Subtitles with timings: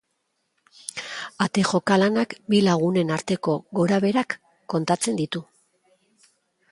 [1.45, 4.35] Ate joka lanak bi lagunen arteko gorabeherak
[4.75, 5.45] kontatzen ditu.